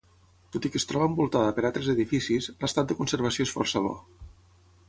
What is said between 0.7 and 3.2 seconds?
que es troba envoltada per altres edificis, l'estat de